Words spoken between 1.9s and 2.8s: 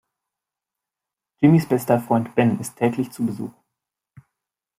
Freund Ben ist